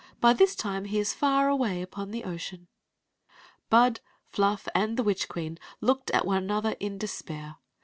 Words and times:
By 0.19 0.33
this 0.33 0.55
time 0.55 0.85
he 0.85 0.97
is 0.97 1.13
far 1.13 1.47
away 1.47 1.83
upon 1.83 2.09
the 2.09 2.23
ocean. 2.23 2.65
^ 3.29 3.29
Bud, 3.69 3.99
Fluft 4.33 4.67
and 4.73 4.97
the 4.97 5.03
wtteh 5.03 5.27
cpeeii 5.27 5.59
kx^^ 5.79 6.05
^ 6.05 6.25
one 6.25 6.37
an 6.45 6.49
other 6.49 6.73
tn 6.73 6.97
despair. 6.97 7.57